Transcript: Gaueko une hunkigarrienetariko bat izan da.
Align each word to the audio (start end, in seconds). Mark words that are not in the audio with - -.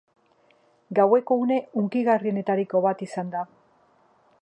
Gaueko 0.99 1.37
une 1.43 1.59
hunkigarrienetariko 1.81 2.85
bat 2.89 3.07
izan 3.11 3.33
da. 3.37 3.47